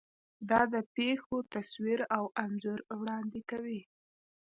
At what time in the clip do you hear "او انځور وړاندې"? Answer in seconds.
2.17-3.39